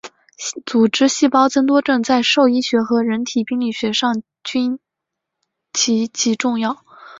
[0.65, 4.79] 组织细胞增多症在兽医学和人体病理学上均
[5.73, 6.83] 极其重要。